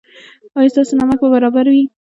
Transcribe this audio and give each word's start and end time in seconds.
ایا 0.57 0.71
ستاسو 0.73 0.93
نمک 1.01 1.19
به 1.21 1.27
برابر 1.35 1.65
وي؟ 1.73 1.83